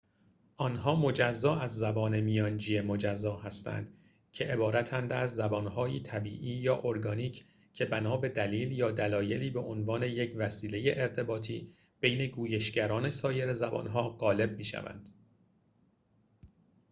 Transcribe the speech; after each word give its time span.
آنها 0.57 0.95
مجزا 0.95 1.55
از 1.55 1.75
زبان 1.77 2.19
میانجی 2.21 2.81
مجزا 2.81 3.35
هستند 3.37 3.93
که 4.31 4.45
عبارتند 4.45 5.13
از 5.13 5.31
زبان‌هایی 5.35 5.99
طبیعی 5.99 6.49
یا 6.55 6.81
ارگانیک 6.83 7.45
که 7.73 7.85
بنا 7.85 8.17
به 8.17 8.29
دلیل 8.29 8.71
یا 8.71 8.91
دلایلی 8.91 9.49
به 9.49 9.59
عنوان 9.59 10.03
یک 10.03 10.33
وسیله 10.37 10.93
ارتباطی 10.97 11.69
بین 11.99 12.27
گویشگران 12.29 13.11
سایر 13.11 13.53
زبانها 13.53 14.09
غالب 14.09 14.57
می‌شوند 14.57 15.09